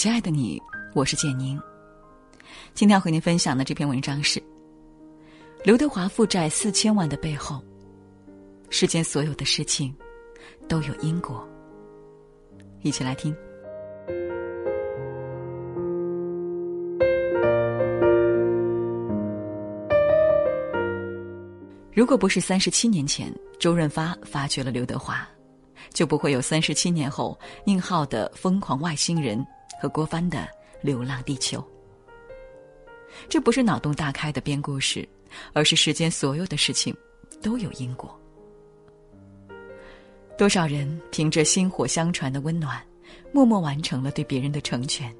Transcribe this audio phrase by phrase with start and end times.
[0.00, 0.58] 亲爱的你，
[0.94, 1.60] 我是建宁。
[2.72, 4.42] 今天要和您分享的这篇文章是：
[5.62, 7.62] 刘德华负债四千万的背后，
[8.70, 9.94] 世间所有的事情
[10.66, 11.46] 都有因果。
[12.80, 13.36] 一起来听。
[21.92, 25.28] 如果不是三十七年前周润发发掘了刘德华，
[25.92, 29.38] 就不会有三十七年后宁浩的《疯狂外星人》
[29.78, 30.38] 和郭帆的
[30.80, 31.58] 《流浪地球》。
[33.28, 35.06] 这不是脑洞大开的编故事，
[35.52, 36.96] 而是世间所有的事情
[37.42, 38.18] 都有因果。
[40.38, 42.82] 多少人凭着薪火相传的温暖，
[43.32, 45.14] 默默完成了对别人的成全。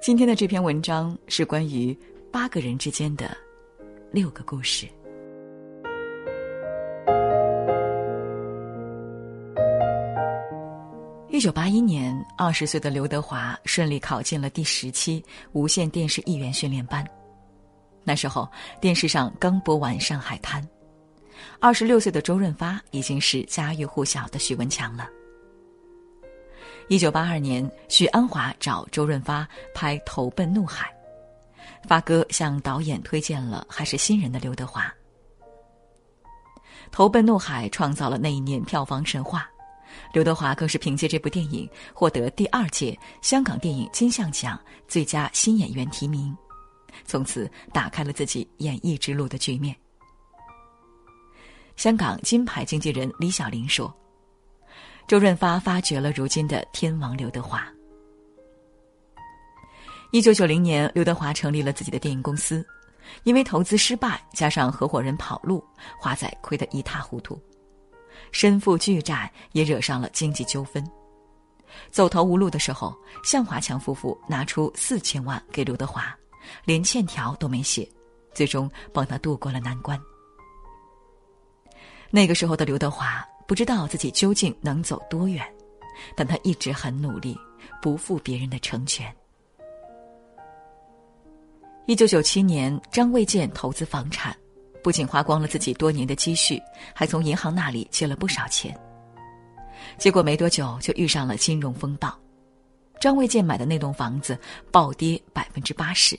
[0.00, 1.96] 今天的这篇文章是关于
[2.30, 3.34] 八个人之间的。
[4.12, 4.86] 六个故事。
[11.40, 17.02] 一九八一年，二十岁的刘德华顺利考进了第十期无线电视艺员训练班。
[18.04, 18.46] 那时候，
[18.78, 20.62] 电视上刚播完《上海滩》，
[21.58, 25.08] 二十六岁的周润发已经是家喻户晓的许文强了。
[26.90, 30.94] 一九八二年，许鞍华找周润发拍《投奔怒海》。
[31.88, 34.82] 发哥向导演推荐了还是新人的刘德华，
[36.92, 39.48] 《投奔怒海》创造了那一年票房神话，
[40.12, 46.36] 刘德华更是凭借这部电影获得第二届香港电影金像奖最佳新演员提名，
[47.04, 49.74] 从此打开了自己演艺之路的局面。
[51.76, 53.92] 香港金牌经纪人李小玲说
[55.08, 57.66] ：“周润发发掘了如今的天王刘德华。”
[60.12, 62.66] 一九九零年，刘德华成立了自己的电影公司，
[63.22, 65.64] 因为投资失败，加上合伙人跑路，
[65.98, 67.40] 华仔亏得一塌糊涂，
[68.32, 70.84] 身负巨债，也惹上了经济纠纷。
[71.90, 76.14] 走投无路的时候，向华强夫妇拿出四千万给刘德华，
[76.64, 77.88] 连欠条都没写，
[78.34, 80.00] 最终帮他渡过了难关。
[82.10, 85.44] 那个时候的刘德华不知道自己究竟能走多远，
[86.16, 87.38] 但他一直很努力，
[87.80, 89.14] 不负别人的成全。
[91.86, 94.36] 一九九七年，张卫健投资房产，
[94.82, 96.60] 不仅花光了自己多年的积蓄，
[96.94, 98.78] 还从银行那里借了不少钱。
[99.98, 102.12] 结果没多久就遇上了金融风暴，
[103.00, 104.38] 张卫健买的那栋房子
[104.70, 106.18] 暴跌百分之八十，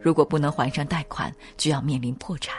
[0.00, 2.56] 如果不能还上贷款，就要面临破产。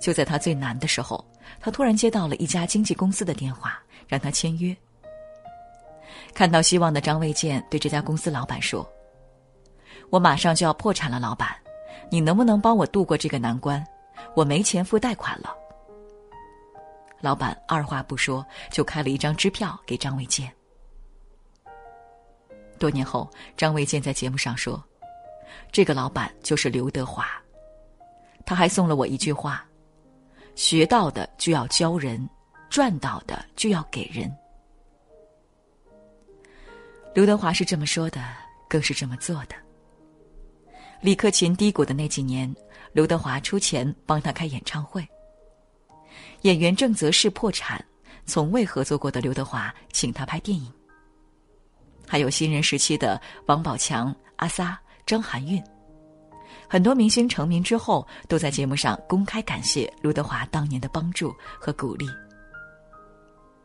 [0.00, 1.24] 就在他最难的时候，
[1.60, 4.76] 他突然接到了一家经纪公司的电话，让他签约。
[6.34, 8.86] 看到希望的张卫健对这家公司老板说。
[10.08, 11.48] 我马上就要破产了，老板，
[12.10, 13.84] 你能不能帮我度过这个难关？
[14.34, 15.54] 我没钱付贷款了。
[17.20, 20.52] 老板二话不说就开了一张支票给张卫健。
[22.78, 24.82] 多年后，张卫健在节目上说
[25.72, 27.26] ：“这个老板就是刘德华。”
[28.44, 29.66] 他还送了我一句话
[30.54, 32.28] ：“学到的就要教人，
[32.68, 34.32] 赚到的就要给人。”
[37.14, 38.22] 刘德华是这么说的，
[38.68, 39.56] 更是这么做的。
[41.06, 42.52] 李克勤低谷的那几年，
[42.92, 45.08] 刘德华出钱帮他开演唱会。
[46.40, 47.80] 演员郑则仕破产，
[48.24, 50.68] 从未合作过的刘德华请他拍电影。
[52.08, 55.62] 还有新人时期的王宝强、阿 sa、张含韵，
[56.68, 62.04] 很多明星成名之后都在节目上公开感谢刘德华当年的帮助和鼓励。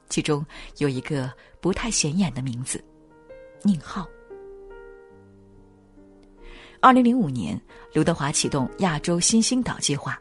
[0.10, 0.46] 其中
[0.78, 2.80] 有一个不太显眼的名字，
[3.64, 4.08] 宁浩。
[6.84, 7.60] 二零零五年，
[7.94, 10.20] 刘德华启动亚洲新星导计划，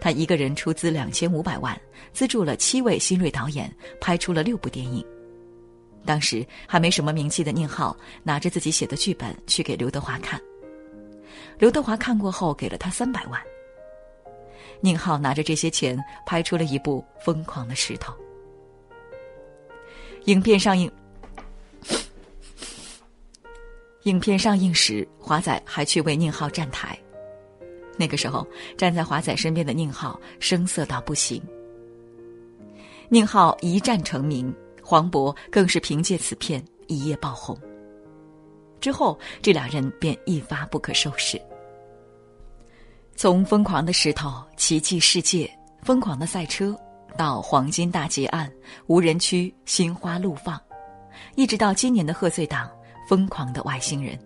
[0.00, 1.80] 他一个人出资两千五百万，
[2.12, 5.06] 资助了七位新锐导演，拍出了六部电影。
[6.04, 10.40] 当时还没什么名气的宁浩拿着自己写的剧本去给刘德华看，
[11.60, 13.40] 刘德华看过后给了他三百万。
[14.80, 15.96] 宁浩拿着这些钱
[16.26, 18.12] 拍出了一部《疯狂的石头》。
[20.24, 20.90] 影片上映。
[24.04, 26.98] 影片上映时，华仔还去为宁浩站台。
[27.96, 28.46] 那个时候，
[28.76, 31.42] 站在华仔身边的宁浩生涩到不行。
[33.08, 37.58] 宁浩一战成名，黄渤更是凭借此片一夜爆红。
[38.78, 41.40] 之后，这俩人便一发不可收拾。
[43.16, 45.46] 从《疯狂的石头》《奇迹世界》
[45.82, 46.76] 《疯狂的赛车》
[47.16, 48.46] 到《黄金大劫案》
[48.86, 50.56] 《无人区》《心花怒放》，
[51.36, 52.68] 一直到今年的贺岁档。
[53.06, 54.18] 疯狂的外星人。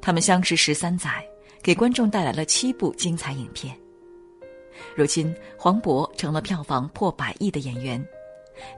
[0.00, 1.24] 他们相识十三载，
[1.62, 3.76] 给观众带来了七部精彩影片。
[4.96, 8.02] 如今，黄渤成了票房破百亿的演员，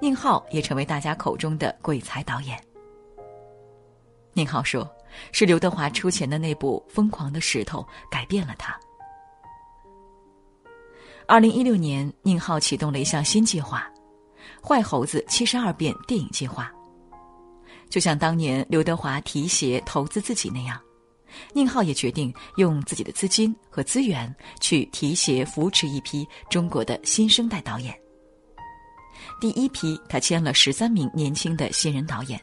[0.01, 2.59] 宁浩也成为大家口中的鬼才导演。
[4.33, 4.89] 宁浩说
[5.31, 7.81] ：“是刘德华出钱的那部《疯狂的石头》
[8.11, 8.79] 改变了他。”
[11.29, 13.89] 二零一六年，宁浩启动了一项新计划
[14.67, 16.73] ——“坏猴子七十二变”电影计划。
[17.93, 20.81] 就像当年刘德华提携投资自己那样，
[21.53, 27.95] 宁浩也决定用自己的资金和资源去提携扶持一批中国的新生代导演。
[29.43, 32.41] 第一批，他签了十三名年轻的新人导演，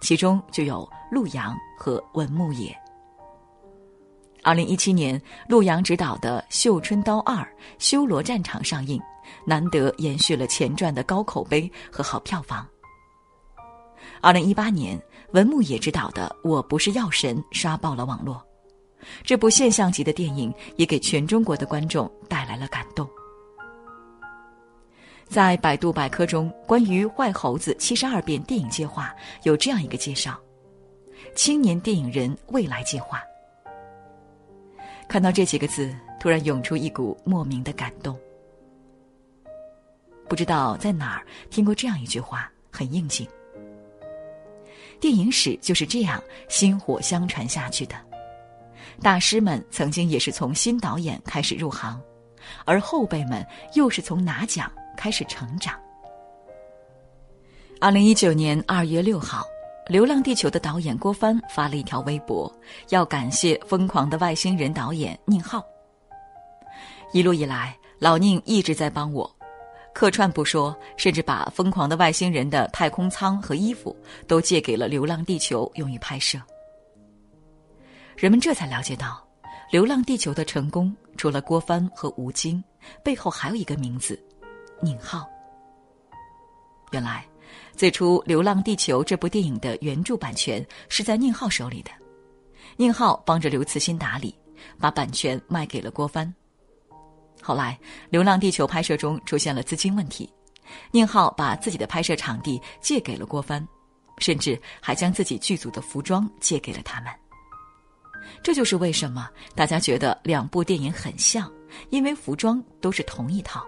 [0.00, 2.72] 其中就有陆阳和文牧野。
[4.44, 7.44] 二零一七年，陆阳执导的《绣春刀二：
[7.80, 9.02] 修罗战场》上映，
[9.44, 12.64] 难得延续了前传的高口碑和好票房。
[14.22, 14.96] 二零一八年，
[15.32, 18.40] 文牧野执导的《我不是药神》刷爆了网络，
[19.24, 23.04] 这部现象级的电影也给全中国的观众带来了感动。
[25.26, 30.38] 在百度百科中，关于《坏猴子七十二变》电影计划有这样一个介绍：
[31.34, 33.20] 青年电影人未来计划。
[35.08, 38.16] 看到这几个字，突然涌出一股莫名的感动。
[40.28, 43.26] 不知道在哪儿听过这样一句话，很应景。
[45.02, 47.96] 电影史就是这样薪火相传下去的，
[49.00, 52.00] 大师们曾经也是从新导演开始入行，
[52.64, 53.44] 而后辈们
[53.74, 55.74] 又是从拿奖开始成长。
[57.80, 59.42] 二零一九年二月六号，
[59.90, 62.48] 《流浪地球》的导演郭帆发了一条微博，
[62.90, 65.60] 要感谢《疯狂的外星人》导演宁浩。
[67.12, 69.28] 一路以来，老宁一直在帮我。
[69.94, 73.94] 客串不说，甚至把疯狂的外星人的太空舱和衣服
[74.26, 76.40] 都借给了《流浪地球》用于拍摄。
[78.16, 79.22] 人们这才了解到，
[79.70, 82.62] 《流浪地球》的成功除了郭帆和吴京，
[83.04, 84.18] 背后还有一个名字——
[84.80, 85.28] 宁浩。
[86.90, 87.24] 原来，
[87.76, 91.90] 最初《流浪地球》这部电影的原著版权是在宁浩手里的，
[92.76, 94.34] 宁浩帮着刘慈欣打理，
[94.78, 96.32] 把版权卖给了郭帆。
[97.42, 97.76] 后来，
[98.08, 100.32] 《流浪地球》拍摄中出现了资金问题，
[100.92, 103.66] 宁浩把自己的拍摄场地借给了郭帆，
[104.18, 107.10] 甚至还将自己剧组的服装借给了他们。
[108.44, 111.52] 这就是为什么大家觉得两部电影很像，
[111.90, 113.66] 因为服装都是同一套。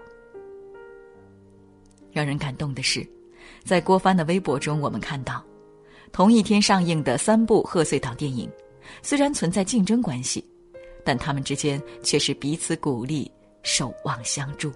[2.13, 3.05] 让人感动的是，
[3.65, 5.43] 在郭帆的微博中，我们看到，
[6.13, 8.49] 同一天上映的三部贺岁档电影，
[9.01, 10.41] 虽然存在竞争关系，
[11.03, 13.29] 但他们之间却是彼此鼓励。
[13.65, 14.71] 守望相助。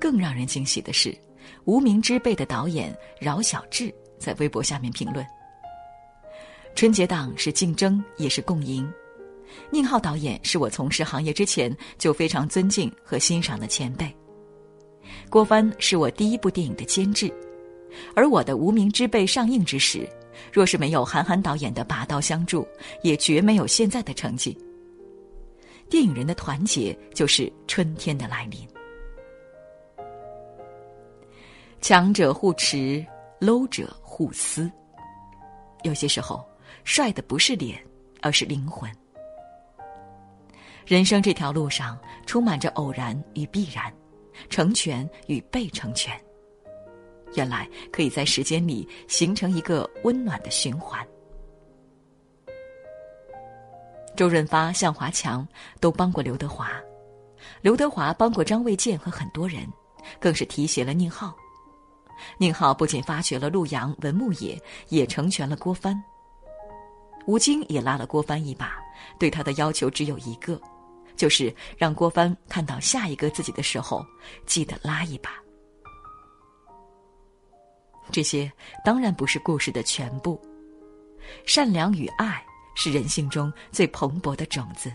[0.00, 1.10] 更让人惊喜的是，
[1.64, 5.26] 《无名之辈》的导演饶晓志在微博下面评论
[6.74, 8.90] ：“春节档是竞争，也是共赢。
[9.70, 14.10] 宁浩导演是我从事行业之前就非常尊敬和欣赏的前辈。
[15.28, 17.32] 郭帆是我第一部电影的监制，
[18.14, 20.08] 而我的《无名之辈》上映之时，
[20.52, 22.66] 若是没有韩寒导演的拔刀相助，
[23.02, 24.56] 也绝没有现在的成绩。”
[25.92, 28.66] 电影人的团结就是春天的来临。
[31.82, 33.04] 强者互持
[33.40, 34.72] ，low 者互撕。
[35.82, 36.42] 有些时候，
[36.82, 37.78] 帅的不是脸，
[38.22, 38.90] 而是灵魂。
[40.86, 43.92] 人生这条路上，充满着偶然与必然，
[44.48, 46.18] 成全与被成全。
[47.34, 51.06] 原来可以在时间里形成一个温暖的循环。
[54.16, 55.46] 周润发、向华强
[55.80, 56.70] 都帮过刘德华，
[57.60, 59.66] 刘德华帮过张卫健和很多人，
[60.20, 61.34] 更是提携了宁浩。
[62.38, 66.00] 宁浩不仅发掘了陆阳、文牧野，也成全了郭帆。
[67.26, 68.76] 吴京也拉了郭帆一把，
[69.18, 70.60] 对他的要求只有一个，
[71.16, 74.04] 就是让郭帆看到下一个自己的时候，
[74.46, 75.30] 记得拉一把。
[78.10, 78.52] 这些
[78.84, 80.40] 当然不是故事的全部，
[81.46, 82.44] 善良与爱。
[82.74, 84.92] 是人性中最蓬勃的种子，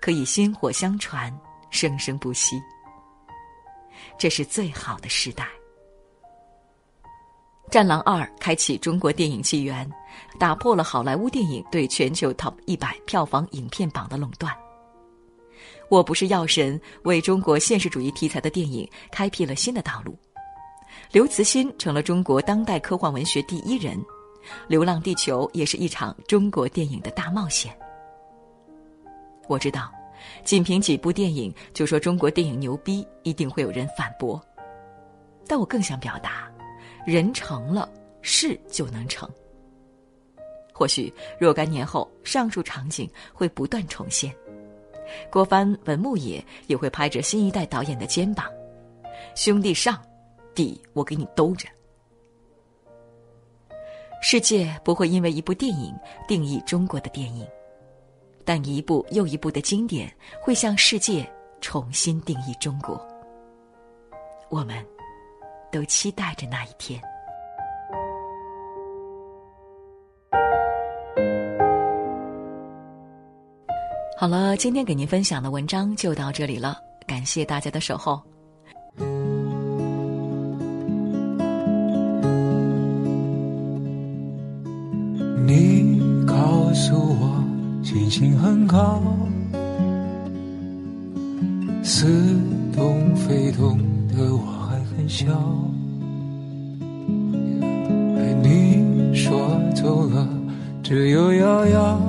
[0.00, 1.32] 可以薪火相传，
[1.70, 2.60] 生生不息。
[4.18, 5.48] 这是最好的时代。
[7.70, 9.90] 《战狼二》开启中国电影纪元，
[10.38, 14.54] 打破了好莱坞电影对全球 TOP 一百票房影片榜的垄断。
[15.88, 20.16] 我不是药神，为中国现实主义题材的电影开辟了新的道路。
[21.10, 23.96] 刘慈欣成了中国当代科幻文学第一人。
[24.68, 27.76] 《流浪地球》也是一场中国电影的大冒险。
[29.46, 29.92] 我知道，
[30.44, 34.42] 仅凭几部电影就说中国电影牛逼，一定会有人反驳。
[35.46, 36.50] 但我更想表达，
[37.06, 37.88] 人成了，
[38.22, 39.28] 事就能成。
[40.72, 44.34] 或许若干年后，上述场景会不断重现，
[45.30, 48.46] 郭帆、文牧野也会拍着新一代导演的肩膀
[49.36, 50.02] ：“兄弟上，
[50.54, 51.68] 底我给你兜着。”
[54.26, 55.94] 世界不会因为一部电影
[56.26, 57.46] 定义中国的电影，
[58.42, 62.98] 但一部又一部的经典会向世界重新定义中国。
[64.48, 64.82] 我们
[65.70, 66.98] 都期待着那一天。
[74.16, 78.22] 好了，今天给您分享的文章就到这里了，感谢大家的守候。
[85.46, 87.44] 你告诉我，
[87.82, 89.02] 星星很高，
[91.82, 92.06] 似
[92.74, 95.26] 懂非懂的我还很小。
[98.42, 100.26] 你说走了，
[100.82, 102.00] 只有遥遥。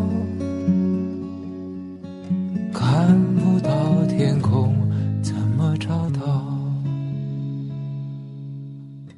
[2.73, 3.71] 看不到
[4.07, 4.73] 天空
[5.21, 6.45] 怎么找到？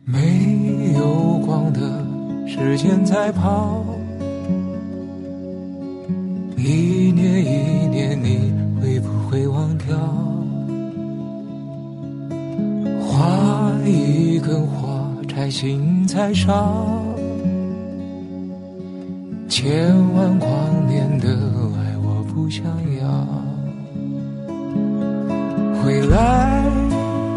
[0.06, 2.06] 没有光的
[2.48, 3.84] 时间在跑，
[6.68, 9.96] 一年一年，你会不会忘掉？
[13.00, 17.02] 画一根火柴，心才烧。
[19.48, 20.50] 千万光
[20.88, 22.66] 年的爱，我不想
[23.00, 23.08] 要。
[25.82, 26.66] 回来，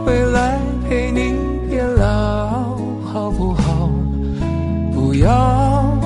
[0.05, 0.59] 回来
[0.89, 1.37] 陪你
[1.69, 3.89] 变老，好不好？
[4.93, 5.97] 不要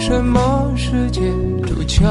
[0.00, 1.20] 什么世界
[1.62, 2.02] 主角，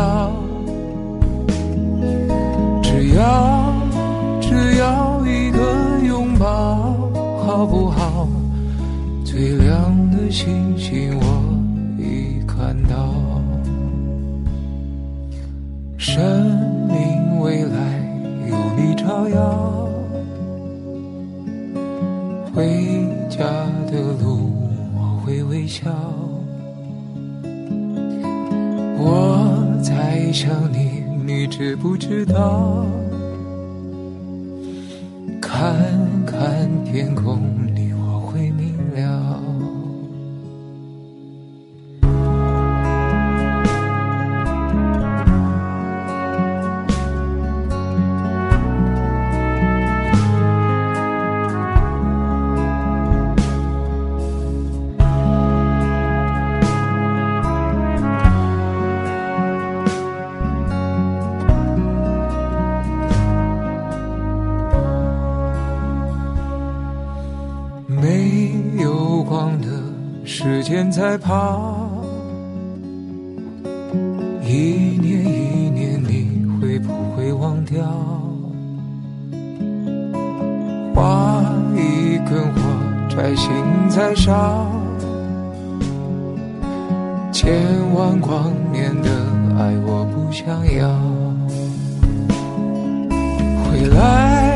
[19.01, 19.89] 照耀。
[22.53, 23.39] 回家
[23.88, 24.51] 的路，
[24.93, 25.89] 我会微笑。
[29.00, 29.50] 我
[29.81, 32.86] 在想你，你知不知道？
[35.41, 35.75] 看
[36.25, 37.39] 看天空
[37.74, 37.80] 里，
[70.91, 72.03] 在跑，
[74.43, 77.81] 一年一年，你会不会忘掉？
[80.93, 81.41] 画
[81.74, 82.60] 一根火
[83.07, 83.50] 柴，心
[83.89, 84.69] 在烧。
[87.31, 87.53] 千
[87.95, 89.10] 万光年的
[89.57, 90.45] 爱，我不想
[90.75, 90.89] 要。
[93.63, 94.50] 回来，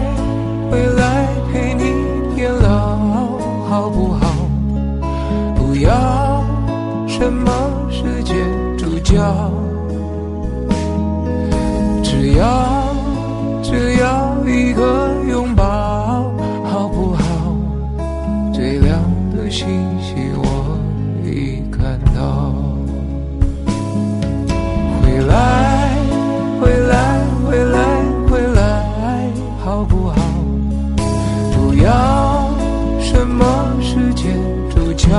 [7.26, 7.52] 什么
[7.90, 8.36] 世界
[8.78, 9.16] 主角，
[12.04, 12.94] 只要
[13.64, 15.66] 只要一个拥抱，
[16.66, 17.24] 好不好？
[18.54, 19.02] 最亮
[19.36, 19.68] 的星
[20.00, 20.78] 星我
[21.24, 22.54] 已看到，
[25.02, 25.98] 回来
[26.62, 28.86] 回来回来回来，
[29.64, 30.16] 好不好？
[31.56, 32.52] 不要
[33.00, 33.44] 什么
[33.82, 34.32] 世界
[34.70, 35.10] 主角。